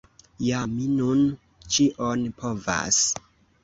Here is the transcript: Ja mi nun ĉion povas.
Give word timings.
Ja 0.45 0.61
mi 0.71 0.87
nun 0.95 1.23
ĉion 1.77 2.29
povas. 2.43 3.09